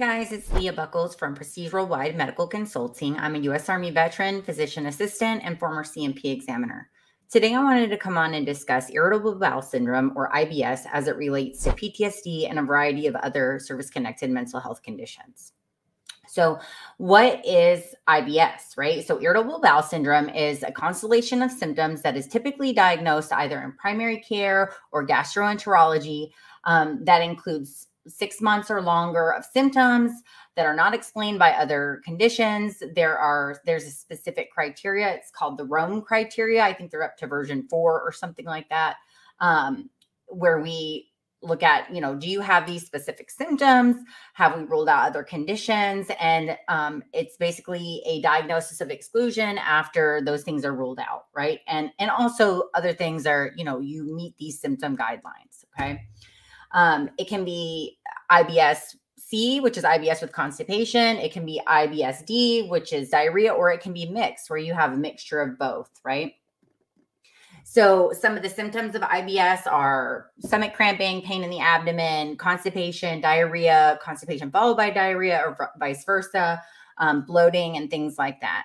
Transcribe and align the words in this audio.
guys, 0.00 0.32
it's 0.32 0.50
Leah 0.54 0.72
Bucholz 0.72 1.18
from 1.18 1.34
Prestige 1.34 1.72
Veteran 1.72 2.16
Medical 2.16 2.46
Consulting. 2.46 3.18
I'm 3.18 3.34
a 3.34 3.40
U.S. 3.40 3.68
Army 3.68 3.90
veteran, 3.90 4.40
physician 4.40 4.86
assistant, 4.86 5.42
and 5.44 5.58
former 5.58 5.84
C&P 5.84 6.30
examiner. 6.30 6.88
Today, 7.28 7.54
I 7.54 7.62
wanted 7.62 7.90
to 7.90 7.98
come 7.98 8.16
on 8.16 8.32
and 8.32 8.46
discuss 8.46 8.88
irritable 8.88 9.34
bowel 9.34 9.60
syndrome 9.60 10.14
or 10.16 10.32
IBS 10.32 10.86
as 10.90 11.06
it 11.06 11.16
relates 11.16 11.62
to 11.64 11.72
PTSD 11.72 12.48
and 12.48 12.58
a 12.58 12.62
variety 12.62 13.08
of 13.08 13.14
other 13.16 13.58
service 13.58 13.90
connected 13.90 14.30
mental 14.30 14.58
health 14.58 14.82
conditions. 14.82 15.52
So, 16.26 16.58
what 16.96 17.44
is 17.44 17.94
IBS, 18.08 18.78
right? 18.78 19.06
So, 19.06 19.20
irritable 19.20 19.60
bowel 19.60 19.82
syndrome 19.82 20.30
is 20.30 20.62
a 20.62 20.72
constellation 20.72 21.42
of 21.42 21.50
symptoms 21.50 22.00
that 22.00 22.16
is 22.16 22.26
typically 22.26 22.72
diagnosed 22.72 23.34
either 23.34 23.60
in 23.60 23.72
primary 23.72 24.20
care 24.22 24.72
or 24.92 25.06
gastroenterology 25.06 26.30
um, 26.64 27.04
that 27.04 27.20
includes 27.20 27.88
six 28.06 28.40
months 28.40 28.70
or 28.70 28.80
longer 28.80 29.32
of 29.32 29.44
symptoms 29.44 30.12
that 30.56 30.66
are 30.66 30.74
not 30.74 30.94
explained 30.94 31.38
by 31.38 31.52
other 31.52 32.00
conditions. 32.04 32.82
There 32.94 33.16
are 33.16 33.60
there's 33.64 33.84
a 33.84 33.90
specific 33.90 34.50
criteria. 34.52 35.14
It's 35.14 35.30
called 35.30 35.58
the 35.58 35.64
rome 35.64 36.02
criteria. 36.02 36.62
I 36.62 36.72
think 36.72 36.90
they're 36.90 37.02
up 37.04 37.16
to 37.18 37.26
version 37.26 37.66
four 37.68 38.00
or 38.02 38.12
something 38.12 38.46
like 38.46 38.68
that 38.70 38.96
um, 39.40 39.90
where 40.26 40.60
we 40.60 41.06
look 41.42 41.62
at 41.62 41.90
you 41.90 42.02
know 42.02 42.14
do 42.14 42.28
you 42.28 42.40
have 42.40 42.66
these 42.66 42.84
specific 42.84 43.30
symptoms? 43.30 43.96
Have 44.34 44.56
we 44.56 44.64
ruled 44.64 44.88
out 44.88 45.06
other 45.06 45.22
conditions? 45.22 46.08
And 46.20 46.56
um, 46.68 47.02
it's 47.12 47.36
basically 47.36 48.02
a 48.06 48.20
diagnosis 48.20 48.80
of 48.80 48.90
exclusion 48.90 49.56
after 49.58 50.20
those 50.24 50.42
things 50.42 50.64
are 50.64 50.74
ruled 50.74 51.00
out 51.00 51.24
right? 51.34 51.60
And 51.66 51.90
and 51.98 52.10
also 52.10 52.64
other 52.74 52.92
things 52.92 53.26
are 53.26 53.52
you 53.56 53.64
know 53.64 53.80
you 53.80 54.04
meet 54.04 54.36
these 54.38 54.60
symptom 54.60 54.96
guidelines 54.96 55.64
okay 55.78 56.02
um, 56.72 57.10
it 57.18 57.28
can 57.28 57.44
be 57.44 57.98
IBS 58.30 58.96
C, 59.16 59.60
which 59.60 59.78
is 59.78 59.84
IBS 59.84 60.20
with 60.20 60.32
constipation. 60.32 61.16
It 61.18 61.32
can 61.32 61.46
be 61.46 61.60
IBSD, 61.66 62.68
which 62.68 62.92
is 62.92 63.10
diarrhea, 63.10 63.52
or 63.52 63.70
it 63.70 63.80
can 63.80 63.92
be 63.92 64.06
mixed, 64.06 64.50
where 64.50 64.58
you 64.58 64.74
have 64.74 64.92
a 64.92 64.96
mixture 64.96 65.40
of 65.40 65.58
both, 65.58 65.90
right? 66.04 66.34
So, 67.62 68.12
some 68.18 68.36
of 68.36 68.42
the 68.42 68.48
symptoms 68.48 68.96
of 68.96 69.02
IBS 69.02 69.70
are 69.70 70.30
stomach 70.40 70.74
cramping, 70.74 71.22
pain 71.22 71.44
in 71.44 71.50
the 71.50 71.60
abdomen, 71.60 72.36
constipation, 72.36 73.20
diarrhea, 73.20 74.00
constipation 74.02 74.50
followed 74.50 74.76
by 74.76 74.90
diarrhea, 74.90 75.40
or 75.46 75.70
vice 75.78 76.04
versa, 76.04 76.60
um, 76.98 77.22
bloating, 77.24 77.76
and 77.76 77.88
things 77.88 78.18
like 78.18 78.40
that. 78.40 78.64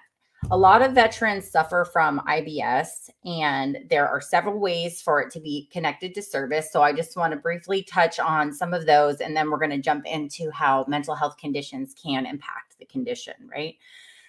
A 0.52 0.58
lot 0.58 0.84
of 0.84 0.92
veterans 0.92 1.50
suffer 1.50 1.86
from 1.92 2.22
IBS, 2.28 3.10
and 3.26 3.80
there 3.90 4.08
are 4.08 4.22
several 4.22 4.60
ways 4.60 5.02
for 5.02 5.20
it 5.20 5.32
to 5.32 5.40
be 5.40 5.68
connected 5.72 6.14
to 6.14 6.22
service. 6.22 6.72
So, 6.72 6.84
I 6.84 6.94
just 6.94 7.18
want 7.18 7.34
to 7.34 7.40
briefly 7.40 7.82
touch 7.82 8.20
on 8.20 8.54
some 8.54 8.72
of 8.72 8.86
those, 8.86 9.22
and 9.22 9.36
then 9.36 9.50
we're 9.50 9.58
going 9.58 9.72
to 9.72 9.80
jump 9.80 10.06
into 10.06 10.52
how 10.52 10.86
mental 10.88 11.16
health 11.16 11.38
conditions 11.38 11.96
can 11.96 12.28
impact 12.28 12.78
the 12.78 12.86
condition, 12.86 13.34
right? 13.52 13.76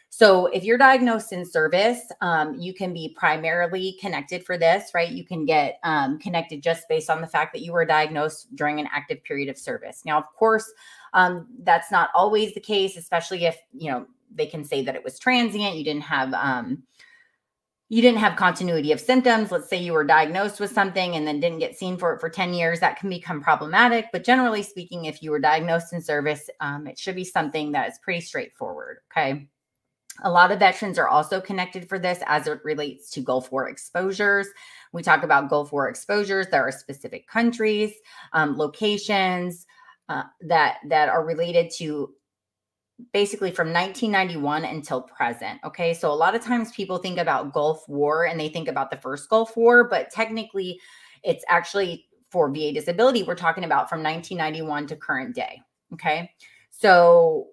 So, 0.09 0.47
if 0.47 0.65
you're 0.65 0.79
diagnosed 0.79 1.35
in 1.35 1.45
service, 1.45 2.01
um, 2.23 2.55
you 2.55 2.73
can 2.73 2.95
be 2.95 3.15
primarily 3.15 3.99
connected 4.01 4.43
for 4.43 4.57
this, 4.57 4.93
right? 4.95 5.11
You 5.11 5.25
can 5.25 5.45
get 5.45 5.79
um, 5.85 6.19
connected 6.19 6.63
just 6.63 6.89
based 6.89 7.11
on 7.11 7.21
the 7.21 7.27
fact 7.27 7.53
that 7.53 7.61
you 7.61 7.75
were 7.75 7.85
diagnosed 7.85 8.57
during 8.57 8.81
an 8.81 8.89
active 8.91 9.23
period 9.23 9.51
of 9.51 9.59
service. 9.59 10.01
Now, 10.07 10.17
of 10.17 10.25
course, 10.35 10.73
um, 11.13 11.47
that's 11.63 11.91
not 11.91 12.09
always 12.15 12.55
the 12.55 12.61
case, 12.61 12.97
especially 12.97 13.45
if 13.45 13.59
you 13.77 13.91
know 13.91 14.07
they 14.35 14.47
can 14.47 14.65
say 14.65 14.83
that 14.83 14.95
it 14.95 15.05
was 15.05 15.19
transient. 15.19 15.77
You 15.77 15.85
didn't 15.85 16.03
have 16.03 16.33
um, 16.35 16.83
you 17.89 18.03
didn't 18.03 18.19
have 18.19 18.37
continuity 18.37 18.91
of 18.91 19.01
symptoms. 19.01 19.53
Let's 19.53 19.69
say 19.69 19.77
you 19.77 19.93
were 19.93 20.05
diagnosed 20.05 20.59
with 20.59 20.73
something 20.73 21.15
and 21.15 21.27
then 21.27 21.39
didn't 21.39 21.61
get 21.61 21.79
seen 21.79 21.97
for 21.97 22.13
it 22.15 22.21
for 22.21 22.29
10 22.29 22.53
years. 22.53 22.81
That 22.81 22.99
can 22.99 23.09
become 23.09 23.41
problematic. 23.41 24.07
But 24.13 24.25
generally 24.25 24.65
speaking, 24.65 25.05
if 25.05 25.23
you 25.23 25.31
were 25.31 25.39
diagnosed 25.39 25.93
in 25.93 26.03
service, 26.03 26.51
um, 26.61 26.89
it 26.89 26.99
should 26.99 27.15
be 27.15 27.25
something 27.25 27.73
that 27.73 27.89
is 27.89 27.99
pretty 28.03 28.21
straightforward. 28.21 28.99
Okay. 29.13 29.49
A 30.25 30.31
lot 30.31 30.51
of 30.51 30.59
veterans 30.59 30.99
are 30.99 31.09
also 31.09 31.41
connected 31.41 31.89
for 31.89 31.99
this 31.99 32.21
as 32.27 32.47
it 32.47 32.65
relates 32.65 33.11
to 33.11 33.21
Gulf 33.21 33.53
War 33.53 33.69
exposures. 33.69 34.49
We 34.93 35.03
talk 35.03 35.23
about 35.23 35.51
Gulf 35.51 35.73
War 35.73 35.89
exposures. 35.89 36.49
There 36.49 36.67
are 36.67 36.73
specific 36.73 37.29
countries, 37.29 37.93
um, 38.33 38.57
locations 38.57 39.67
uh, 40.09 40.23
that 40.41 40.79
that 40.89 41.09
are 41.09 41.25
related 41.25 41.71
to 41.77 42.15
basically 43.13 43.51
from 43.51 43.73
1991 43.73 44.65
until 44.65 45.03
present. 45.03 45.61
Okay. 45.65 45.93
So 45.93 46.11
a 46.11 46.15
lot 46.15 46.35
of 46.35 46.43
times 46.43 46.73
people 46.73 46.99
think 46.99 47.19
about 47.19 47.53
Gulf 47.53 47.87
War 47.89 48.27
and 48.27 48.41
they 48.41 48.49
think 48.49 48.69
about 48.69 48.91
the 48.91 48.97
first 48.97 49.29
Gulf 49.29 49.57
War, 49.57 49.85
but 49.89 50.11
technically 50.11 50.81
it's 51.23 51.45
actually 51.49 52.07
for 52.31 52.51
VA 52.51 52.73
disability. 52.73 53.23
We're 53.23 53.35
talking 53.35 53.65
about 53.65 53.89
from 53.89 54.03
1991 54.03 54.87
to 54.89 54.97
current 54.97 55.35
day. 55.35 55.61
Okay. 55.93 56.31
So, 56.71 57.49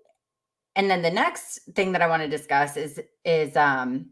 and 0.75 0.89
then 0.89 1.01
the 1.01 1.11
next 1.11 1.59
thing 1.75 1.91
that 1.91 2.01
I 2.01 2.07
want 2.07 2.23
to 2.23 2.29
discuss 2.29 2.77
is, 2.77 2.99
is, 3.25 3.55
um, 3.55 4.09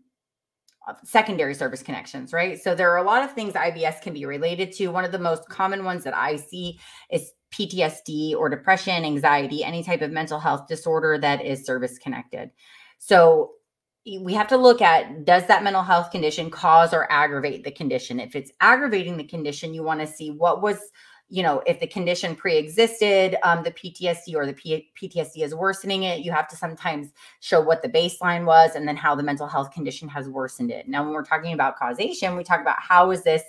secondary 1.04 1.54
service 1.54 1.84
connections, 1.84 2.34
right? 2.34 2.62
So 2.62 2.74
there 2.76 2.92
are 2.92 2.98
a 2.98 3.04
lot 3.04 3.24
of 3.24 3.34
things 3.34 3.54
IBS 3.54 4.02
can 4.02 4.14
be 4.14 4.26
related 4.26 4.72
to. 4.74 4.88
One 4.88 5.06
of 5.06 5.12
the 5.12 5.20
most 5.20 5.48
common 5.48 5.84
ones 5.84 6.04
that 6.04 6.16
I 6.16 6.36
see 6.36 6.80
is 7.12 7.32
PTSD 7.52 8.36
or 8.36 8.50
depression, 8.50 9.04
anxiety, 9.04 9.64
any 9.64 9.84
type 9.84 10.02
of 10.02 10.12
mental 10.12 10.40
health 10.40 10.68
disorder 10.68 11.18
that 11.18 11.46
is 11.46 11.66
service 11.66 11.98
connected. 11.98 12.52
So 12.98 13.52
we 14.06 14.34
have 14.34 14.48
to 14.48 14.58
look 14.58 14.82
at 14.82 15.26
does 15.26 15.46
that 15.48 15.64
mental 15.64 15.84
health 15.84 16.12
condition 16.12 16.50
cause 16.50 16.94
or 16.94 17.12
aggravate 17.12 17.64
the 17.64 17.72
condition? 17.72 18.20
If 18.20 18.36
it's 18.36 18.52
aggravating 18.62 19.18
the 19.18 19.24
condition, 19.24 19.74
you 19.74 19.84
want 19.84 20.00
to 20.00 20.08
see 20.08 20.32
what 20.32 20.62
was, 20.62 20.80
you 21.30 21.44
know, 21.44 21.62
if 21.68 21.80
the 21.80 21.88
condition 21.88 22.36
pre-existed, 22.36 23.38
um, 23.44 23.64
the 23.64 23.72
PTSD 23.72 24.34
or 24.34 24.46
the 24.46 24.54
P- 24.54 24.92
PTSD 25.00 25.44
is 25.44 25.54
worsening 25.54 26.04
it. 26.04 26.22
You 26.22 26.32
have 26.32 26.48
to 26.48 26.56
sometimes 26.56 27.12
show 27.42 27.62
what 27.62 27.84
the 27.84 27.90
baseline 27.90 28.46
was 28.46 28.76
and 28.76 28.88
then 28.88 28.98
how 28.98 29.14
the 29.14 29.24
mental 29.24 29.48
health 29.48 29.72
condition 29.72 30.10
has 30.10 30.28
worsened 30.28 30.72
it. 30.72 30.88
Now, 30.88 31.04
when 31.04 31.14
we're 31.14 31.24
talking 31.24 31.54
about 31.54 31.78
causation, 31.78 32.36
we 32.36 32.44
talk 32.44 32.62
about 32.62 32.80
how 32.80 33.12
is 33.12 33.24
this 33.24 33.44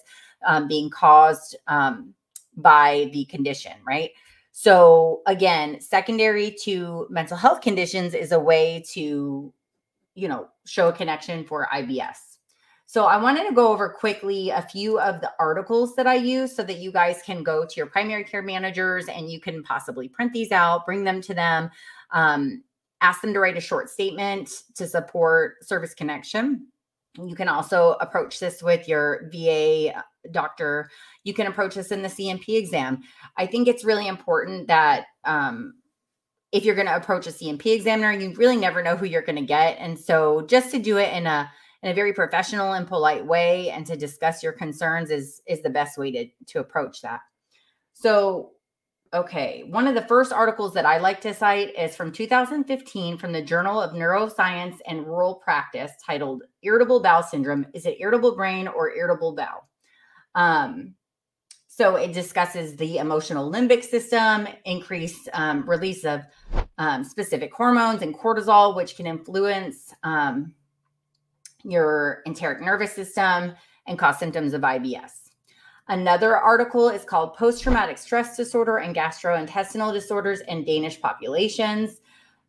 um, 0.47 0.69
being 0.69 0.91
caused 0.91 1.57
um, 1.67 2.15
by 2.57 3.11
the 3.13 3.25
condition, 3.27 3.73
right? 3.87 4.11
So 4.53 5.23
again, 5.27 5.81
secondary 5.81 6.55
to 6.63 7.07
mental 7.11 7.37
health 7.37 7.63
conditions 7.63 8.15
is 8.15 8.33
a 8.33 8.41
way 8.41 8.85
to, 8.91 9.53
you 10.15 10.29
know, 10.29 10.49
show 10.67 10.89
a 10.89 10.93
connection 10.93 11.45
for 11.45 11.69
IBS. 11.73 12.33
So 12.93 13.07
I 13.07 13.17
wanted 13.17 13.49
to 13.49 13.55
go 13.55 13.73
over 13.73 13.89
quickly 13.89 14.51
a 14.51 14.61
few 14.61 15.01
of 15.01 15.23
the 15.23 15.33
articles 15.39 15.97
that 15.97 16.07
I 16.07 16.17
use 16.17 16.55
so 16.55 16.63
that 16.65 16.77
you 16.77 16.93
guys 16.93 17.23
can 17.25 17.43
go 17.43 17.65
to 17.65 17.75
your 17.75 17.87
primary 17.87 18.23
care 18.23 18.43
managers 18.43 19.07
and 19.09 19.31
you 19.31 19.41
can 19.41 19.63
possibly 19.63 20.09
print 20.09 20.35
these 20.35 20.53
out, 20.53 20.85
bring 20.85 21.03
them 21.03 21.23
to 21.23 21.33
them, 21.33 21.71
um, 22.11 22.63
ask 23.01 23.23
them 23.23 23.33
to 23.33 23.41
write 23.41 23.57
a 23.57 23.63
short 23.63 23.89
statement 23.89 24.65
to 24.75 24.87
support 24.87 25.65
service 25.65 25.95
connection. 25.95 26.67
You 27.17 27.35
can 27.35 27.49
also 27.49 27.97
approach 28.01 28.39
this 28.39 28.63
with 28.63 28.87
your 28.87 29.31
VA 29.33 30.05
doctor. 30.31 30.91
You 31.25 31.35
can 31.35 31.47
approach 31.47 31.75
this 31.75 31.93
in 31.93 32.03
the 32.03 32.09
C&P 32.09 32.57
exam. 32.57 33.03
I 33.37 33.47
think 33.47 33.69
it's 33.69 33.85
really 33.85 34.07
important 34.07 34.69
that 34.69 35.07
um, 35.25 35.75
if 36.53 36.65
you're 36.65 36.75
going 36.75 36.87
to 36.87 36.97
approach 36.97 37.27
a 37.27 37.33
C&P 37.33 37.73
examiner, 37.73 38.13
you 38.13 38.33
really 38.35 38.57
never 38.57 38.83
know 38.83 38.97
who 38.97 39.07
you're 39.07 39.23
going 39.23 39.37
to 39.37 39.43
get. 39.43 39.77
And 39.79 39.99
so 39.99 40.43
just 40.43 40.71
to 40.73 40.79
do 40.79 40.99
it 40.99 41.13
in 41.13 41.27
a 41.27 41.51
in 41.83 41.91
a 41.91 41.95
very 41.95 42.13
professional 42.13 42.75
and 42.75 42.87
polite 42.87 43.27
way 43.27 43.71
and 43.71 43.85
to 43.87 43.97
discuss 43.97 44.41
your 44.43 44.53
concerns 44.53 45.11
is 45.11 45.43
is 45.47 45.63
the 45.63 45.71
best 45.71 45.99
way 45.99 46.13
to 46.13 46.29
to 46.47 46.61
approach 46.61 47.01
that. 47.03 47.21
So 47.93 48.53
Okay, 49.15 49.65
one 49.69 49.87
of 49.87 49.95
the 49.95 50.07
first 50.07 50.33
articles 50.33 50.73
that 50.73 50.87
I 50.87 50.97
like 50.97 51.21
to 51.21 51.35
cite 51.35 51.79
is 51.79 51.95
from 51.95 52.13
2015 52.13 53.19
from 53.19 53.33
the 53.35 53.43
Journal 53.43 53.79
of 53.79 53.91
Neuroscience 53.91 54.77
and 54.87 55.07
Rural 55.07 55.35
Practice 55.35 55.93
titled 56.03 56.45
Irritable 56.63 57.03
Bowel 57.03 57.23
Syndrome 57.23 57.67
Is 57.75 57.85
it 57.85 57.99
Irritable 58.01 58.35
Brain 58.35 58.69
or 58.69 58.95
Irritable 58.95 59.35
Bowel? 59.35 59.69
Um, 60.35 60.95
so 61.69 61.97
it 61.97 62.13
discusses 62.13 62.77
the 62.77 62.99
emotional 62.99 63.51
limbic 63.51 63.83
system, 63.83 64.47
increased 64.65 65.29
um, 65.33 65.69
release 65.69 66.05
of 66.05 66.23
um, 66.79 67.03
specific 67.03 67.53
hormones 67.55 68.03
and 68.03 68.15
cortisol, 68.15 68.77
which 68.77 68.95
can 68.95 69.07
influence 69.07 69.95
um, 70.03 70.55
your 71.65 72.23
enteric 72.27 72.61
nervous 72.61 72.93
system 72.93 73.55
and 73.87 73.99
cause 73.99 74.19
symptoms 74.19 74.53
of 74.53 74.61
IBS. 74.61 75.13
Another 75.89 76.37
article 76.37 76.89
is 76.89 77.05
called 77.05 77.35
Post 77.35 77.63
Traumatic 77.63 77.99
Stress 77.99 78.37
Disorder 78.37 78.79
and 78.79 78.95
Gastrointestinal 78.95 79.93
Disorders 79.93 80.41
in 80.43 80.65
Danish 80.65 81.01
Populations. 81.01 82.01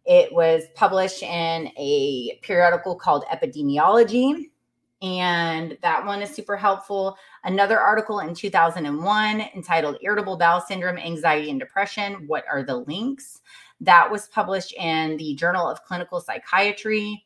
It 0.06 0.34
was 0.34 0.64
published 0.76 1.24
in 1.24 1.72
a 1.78 2.40
periodical 2.42 2.96
called 2.96 3.24
Epidemiology, 3.32 4.52
and 5.04 5.78
that 5.82 6.06
one 6.06 6.22
is 6.22 6.34
super 6.34 6.56
helpful. 6.56 7.18
Another 7.44 7.78
article 7.78 8.22
in 8.22 8.34
2001 8.34 9.42
entitled 9.54 9.98
Irritable 10.02 10.38
Bowel 10.38 10.62
Syndrome, 10.62 10.98
Anxiety, 10.98 11.50
and 11.50 11.60
Depression 11.60 12.24
What 12.26 12.46
are 12.50 12.64
the 12.64 12.78
links? 12.78 13.42
That 13.82 14.10
was 14.10 14.28
published 14.30 14.74
in 14.74 15.18
the 15.18 15.36
Journal 15.36 15.68
of 15.68 15.84
Clinical 15.84 16.22
Psychiatry. 16.22 17.26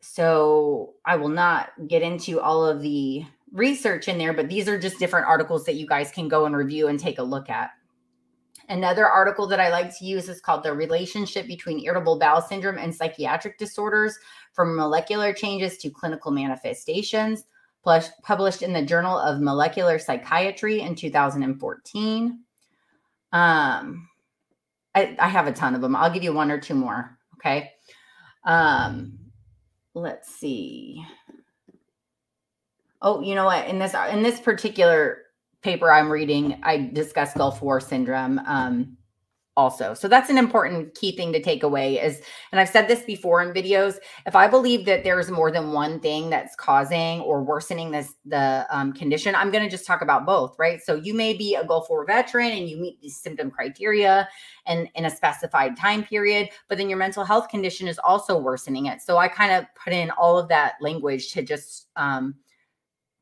So 0.00 0.94
I 1.06 1.16
will 1.16 1.30
not 1.30 1.70
get 1.88 2.02
into 2.02 2.40
all 2.40 2.66
of 2.66 2.82
the 2.82 3.24
research 3.52 4.06
in 4.06 4.18
there, 4.18 4.34
but 4.34 4.50
these 4.50 4.68
are 4.68 4.78
just 4.78 4.98
different 4.98 5.26
articles 5.26 5.64
that 5.64 5.76
you 5.76 5.86
guys 5.86 6.10
can 6.10 6.28
go 6.28 6.44
and 6.44 6.54
review 6.54 6.88
and 6.88 7.00
take 7.00 7.18
a 7.18 7.22
look 7.22 7.48
at. 7.48 7.70
Another 8.68 9.06
article 9.06 9.46
that 9.46 9.60
I 9.60 9.70
like 9.70 9.96
to 9.98 10.04
use 10.04 10.28
is 10.28 10.40
called 10.40 10.62
The 10.62 10.72
Relationship 10.72 11.46
Between 11.46 11.80
Irritable 11.80 12.18
Bowel 12.18 12.42
Syndrome 12.42 12.78
and 12.78 12.94
Psychiatric 12.94 13.58
Disorders 13.58 14.18
From 14.52 14.76
Molecular 14.76 15.32
Changes 15.32 15.78
to 15.78 15.90
Clinical 15.90 16.32
Manifestations, 16.32 17.44
plus 17.82 18.10
published 18.22 18.62
in 18.62 18.72
the 18.72 18.82
Journal 18.82 19.18
of 19.18 19.40
Molecular 19.40 19.98
Psychiatry 19.98 20.80
in 20.80 20.94
2014. 20.96 22.40
Um, 23.32 24.08
I, 24.94 25.16
I 25.18 25.28
have 25.28 25.46
a 25.46 25.52
ton 25.52 25.74
of 25.74 25.80
them. 25.80 25.94
I'll 25.94 26.12
give 26.12 26.24
you 26.24 26.32
one 26.32 26.50
or 26.50 26.58
two 26.58 26.74
more. 26.74 27.18
Okay. 27.34 27.70
Um, 28.44 29.18
let's 29.94 30.34
see. 30.34 31.04
Oh, 33.02 33.20
you 33.20 33.34
know 33.34 33.44
what? 33.44 33.68
In 33.68 33.78
this 33.78 33.94
in 34.10 34.22
this 34.22 34.40
particular 34.40 35.25
paper 35.66 35.90
I'm 35.90 36.08
reading, 36.12 36.60
I 36.62 36.90
discuss 36.92 37.34
Gulf 37.34 37.60
War 37.60 37.80
syndrome. 37.80 38.38
Um, 38.46 38.96
also. 39.56 39.94
So 39.94 40.06
that's 40.06 40.28
an 40.28 40.36
important 40.36 40.94
key 40.94 41.16
thing 41.16 41.32
to 41.32 41.40
take 41.42 41.62
away 41.62 41.98
is, 41.98 42.20
and 42.52 42.60
I've 42.60 42.68
said 42.68 42.88
this 42.88 43.02
before 43.04 43.40
in 43.40 43.54
videos, 43.54 43.96
if 44.26 44.36
I 44.36 44.46
believe 44.48 44.84
that 44.84 45.02
there's 45.02 45.30
more 45.30 45.50
than 45.50 45.72
one 45.72 45.98
thing 45.98 46.28
that's 46.28 46.54
causing 46.56 47.22
or 47.22 47.42
worsening 47.42 47.90
this, 47.90 48.12
the 48.26 48.66
um, 48.68 48.92
condition, 48.92 49.34
I'm 49.34 49.50
going 49.50 49.64
to 49.64 49.70
just 49.70 49.86
talk 49.86 50.02
about 50.02 50.26
both, 50.26 50.54
right? 50.58 50.82
So 50.82 50.94
you 50.94 51.14
may 51.14 51.32
be 51.32 51.54
a 51.54 51.64
Gulf 51.64 51.88
War 51.88 52.04
veteran 52.04 52.52
and 52.52 52.68
you 52.68 52.76
meet 52.76 53.00
these 53.00 53.16
symptom 53.16 53.50
criteria 53.50 54.28
and 54.66 54.90
in 54.94 55.06
a 55.06 55.10
specified 55.10 55.74
time 55.74 56.04
period, 56.04 56.50
but 56.68 56.76
then 56.76 56.90
your 56.90 56.98
mental 56.98 57.24
health 57.24 57.48
condition 57.48 57.88
is 57.88 57.98
also 57.98 58.38
worsening 58.38 58.86
it. 58.86 59.00
So 59.00 59.16
I 59.16 59.26
kind 59.26 59.52
of 59.52 59.64
put 59.82 59.94
in 59.94 60.10
all 60.10 60.38
of 60.38 60.48
that 60.48 60.74
language 60.82 61.32
to 61.32 61.42
just, 61.42 61.88
um, 61.96 62.34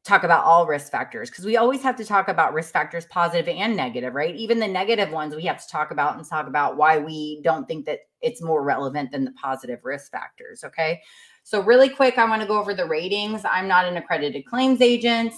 talk 0.04 0.22
about 0.22 0.44
all 0.44 0.66
risk 0.66 0.92
factors 0.92 1.30
because 1.30 1.46
we 1.46 1.56
always 1.56 1.82
have 1.82 1.96
to 1.96 2.04
talk 2.04 2.28
about 2.28 2.52
risk 2.52 2.72
factors 2.72 3.06
positive 3.06 3.48
and 3.48 3.74
negative 3.74 4.14
right? 4.14 4.34
Even 4.36 4.58
the 4.58 4.68
negative 4.68 5.10
ones 5.10 5.34
we 5.34 5.42
have 5.44 5.60
to 5.60 5.68
talk 5.68 5.90
about 5.90 6.16
and 6.16 6.28
talk 6.28 6.46
about 6.46 6.76
why 6.76 6.98
we 6.98 7.40
don't 7.42 7.66
think 7.66 7.86
that 7.86 8.00
it's 8.20 8.42
more 8.42 8.62
relevant 8.62 9.10
than 9.10 9.24
the 9.24 9.32
positive 9.32 9.80
risk 9.84 10.10
factors 10.10 10.62
okay? 10.64 11.00
So 11.42 11.62
really 11.62 11.88
quick 11.88 12.18
i 12.18 12.28
want 12.28 12.42
to 12.42 12.48
go 12.48 12.58
over 12.58 12.74
the 12.74 12.86
ratings. 12.86 13.42
I'm 13.44 13.68
not 13.68 13.86
an 13.86 13.96
accredited 13.96 14.44
claims 14.46 14.80
agent. 14.80 15.32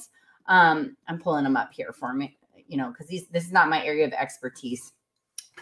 Um, 0.46 0.96
i'm 1.08 1.18
pulling 1.20 1.44
them 1.44 1.56
up 1.56 1.70
here 1.72 1.92
for 1.92 2.12
me 2.12 2.36
you 2.68 2.76
know 2.76 2.90
because 2.90 3.08
this 3.08 3.44
is 3.44 3.52
not 3.52 3.68
my 3.68 3.84
area 3.84 4.06
of 4.06 4.12
expertise. 4.12 4.92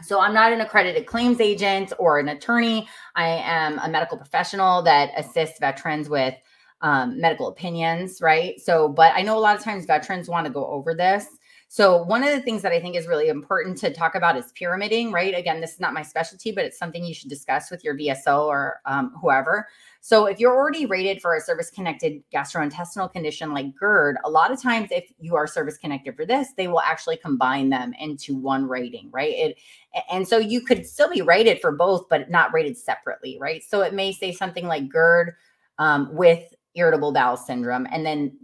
So 0.02 0.20
I'm 0.20 0.34
not 0.34 0.52
an 0.52 0.60
accredited 0.60 1.06
claims 1.06 1.40
agent 1.40 1.92
or 2.00 2.18
an 2.18 2.28
attorney. 2.28 2.88
I 3.14 3.28
am 3.28 3.78
a 3.78 3.88
medical 3.88 4.18
professional 4.18 4.82
that 4.82 5.12
assists 5.16 5.60
veterans 5.60 6.08
with 6.08 6.34
um, 6.80 7.20
medical 7.20 7.48
opinions, 7.48 8.20
right? 8.20 8.60
So, 8.60 8.88
but 8.88 9.12
I 9.14 9.22
know 9.22 9.38
a 9.38 9.40
lot 9.40 9.56
of 9.56 9.62
times 9.62 9.86
veterans 9.86 10.28
want 10.28 10.46
to 10.46 10.52
go 10.52 10.66
over 10.66 10.94
this. 10.94 11.26
So, 11.68 12.04
one 12.04 12.22
of 12.22 12.30
the 12.30 12.40
things 12.40 12.62
that 12.62 12.70
I 12.70 12.80
think 12.80 12.94
is 12.94 13.08
really 13.08 13.28
important 13.28 13.76
to 13.78 13.92
talk 13.92 14.14
about 14.14 14.36
is 14.36 14.52
pyramiding, 14.52 15.10
right? 15.10 15.36
Again, 15.36 15.60
this 15.60 15.72
is 15.72 15.80
not 15.80 15.92
my 15.92 16.02
specialty, 16.02 16.52
but 16.52 16.64
it's 16.64 16.78
something 16.78 17.04
you 17.04 17.14
should 17.14 17.30
discuss 17.30 17.68
with 17.68 17.82
your 17.82 17.96
VSO 17.96 18.46
or 18.46 18.80
um, 18.86 19.12
whoever. 19.20 19.66
So, 20.00 20.26
if 20.26 20.38
you're 20.38 20.54
already 20.54 20.86
rated 20.86 21.20
for 21.20 21.34
a 21.34 21.40
service 21.40 21.70
connected 21.70 22.22
gastrointestinal 22.32 23.10
condition 23.10 23.52
like 23.52 23.74
GERD, 23.74 24.18
a 24.24 24.30
lot 24.30 24.52
of 24.52 24.62
times, 24.62 24.90
if 24.92 25.10
you 25.18 25.34
are 25.34 25.48
service 25.48 25.76
connected 25.76 26.14
for 26.14 26.24
this, 26.24 26.50
they 26.56 26.68
will 26.68 26.80
actually 26.80 27.16
combine 27.16 27.70
them 27.70 27.92
into 27.98 28.36
one 28.36 28.68
rating, 28.68 29.10
right? 29.10 29.32
It, 29.32 29.58
and 30.12 30.28
so 30.28 30.38
you 30.38 30.60
could 30.60 30.86
still 30.86 31.10
be 31.10 31.22
rated 31.22 31.60
for 31.60 31.72
both, 31.72 32.08
but 32.08 32.30
not 32.30 32.52
rated 32.52 32.76
separately, 32.76 33.36
right? 33.40 33.64
So, 33.64 33.80
it 33.80 33.94
may 33.94 34.12
say 34.12 34.30
something 34.30 34.68
like 34.68 34.88
GERD 34.90 35.32
um, 35.78 36.14
with 36.14 36.54
irritable 36.74 37.12
bowel 37.12 37.36
syndrome 37.36 37.86
and 37.90 38.04
then 38.04 38.36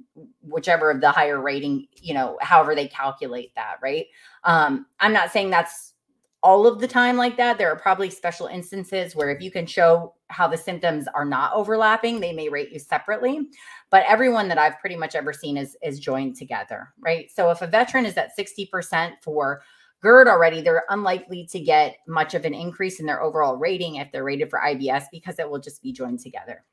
whichever 0.42 0.90
of 0.90 1.00
the 1.00 1.10
higher 1.10 1.40
rating 1.40 1.86
you 1.94 2.12
know 2.12 2.36
however 2.40 2.74
they 2.74 2.88
calculate 2.88 3.54
that 3.54 3.76
right? 3.82 4.06
Um 4.44 4.86
i'm 5.00 5.12
not 5.12 5.30
saying 5.30 5.50
that's 5.50 5.94
all 6.42 6.66
of 6.66 6.80
the 6.80 6.88
time 6.88 7.18
like 7.18 7.36
that. 7.36 7.58
There 7.58 7.70
are 7.70 7.76
probably 7.76 8.08
special 8.08 8.46
instances 8.46 9.14
where 9.14 9.28
if 9.28 9.42
you 9.42 9.50
can 9.50 9.66
show 9.66 10.14
how 10.28 10.48
the 10.48 10.56
symptoms 10.56 11.06
are 11.14 11.26
not 11.26 11.52
overlapping 11.52 12.18
they 12.18 12.32
may 12.32 12.48
rate 12.48 12.72
you 12.72 12.78
separately 12.78 13.48
but 13.90 14.04
everyone 14.08 14.48
that 14.48 14.56
i've 14.56 14.78
pretty 14.78 14.96
much 14.96 15.14
ever 15.14 15.32
seen 15.32 15.56
is 15.56 15.76
is 15.82 15.98
joined 15.98 16.36
together 16.36 16.94
right? 17.00 17.30
So 17.30 17.50
if 17.50 17.62
a 17.62 17.66
veteran 17.66 18.06
is 18.06 18.16
at 18.16 18.36
60% 18.38 19.14
for 19.22 19.62
GERD 20.02 20.28
already, 20.28 20.62
they're 20.62 20.84
unlikely 20.88 21.46
to 21.50 21.60
get 21.60 21.98
much 22.08 22.34
of 22.34 22.44
an 22.44 22.54
increase 22.54 23.00
in 23.00 23.06
their 23.06 23.22
overall 23.22 23.56
rating 23.56 23.96
if 23.96 24.10
they're 24.12 24.24
rated 24.24 24.48
for 24.48 24.58
IBS 24.58 25.04
because 25.12 25.38
it 25.38 25.48
will 25.48 25.58
just 25.58 25.82
be 25.82 25.92
joined 25.92 26.20
together. 26.20 26.64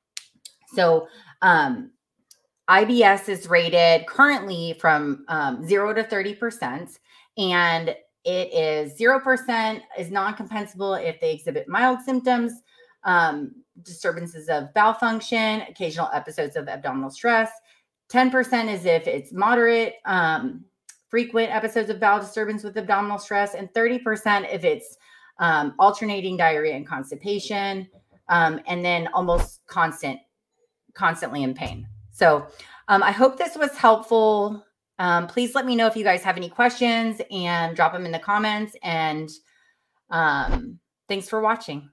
So 0.73 1.07
um, 1.41 1.91
IBS 2.69 3.29
is 3.29 3.49
rated 3.49 4.05
currently 4.07 4.75
from 4.79 5.25
um, 5.29 5.65
zero 5.65 5.93
to 5.93 6.03
30%, 6.03 6.97
and 7.37 7.95
it 8.25 8.53
is 8.53 8.99
0% 8.99 9.81
is 9.97 10.11
non 10.11 10.35
compensable 10.35 11.01
if 11.01 11.19
they 11.21 11.31
exhibit 11.31 11.69
mild 11.69 12.01
symptoms, 12.01 12.51
um, 13.05 13.51
disturbances 13.83 14.49
of 14.49 14.73
bowel 14.73 14.93
function, 14.93 15.61
occasional 15.61 16.09
episodes 16.13 16.57
of 16.57 16.67
abdominal 16.67 17.09
stress. 17.09 17.49
10% 18.11 18.73
is 18.73 18.85
if 18.85 19.07
it's 19.07 19.31
moderate, 19.31 19.95
um, 20.05 20.65
frequent 21.09 21.53
episodes 21.55 21.89
of 21.89 22.01
bowel 22.01 22.19
disturbance 22.19 22.63
with 22.63 22.77
abdominal 22.77 23.17
stress, 23.17 23.53
and 23.53 23.71
30% 23.73 24.53
if 24.53 24.65
it's 24.65 24.97
um, 25.39 25.73
alternating 25.79 26.35
diarrhea 26.35 26.75
and 26.75 26.87
constipation, 26.87 27.87
um, 28.27 28.59
and 28.67 28.83
then 28.83 29.07
almost 29.13 29.61
constant 29.67 30.19
constantly 30.97 31.43
in 31.43 31.53
pain. 31.53 31.87
So 32.11 32.47
um, 32.87 33.03
I 33.03 33.11
hope 33.11 33.37
this 33.37 33.55
was 33.55 33.75
helpful. 33.77 34.65
Um, 34.99 35.27
please 35.27 35.53
let 35.53 35.65
me 35.65 35.75
know 35.75 35.87
if 35.87 35.95
you 35.95 36.03
guys 36.03 36.23
have 36.23 36.37
any 36.37 36.49
questions 36.49 37.21
and 37.31 37.75
drop 37.75 37.93
them 37.93 38.05
in 38.05 38.11
the 38.11 38.19
comments. 38.19 38.75
And 38.81 39.29
um, 40.09 40.79
thanks 41.07 41.29
for 41.29 41.39
watching. 41.39 41.89